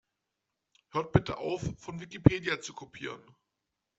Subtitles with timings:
[0.89, 3.21] Hört bitte auf, von Wikipedia zu kopieren!